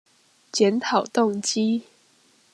[0.51, 1.83] 檢討動機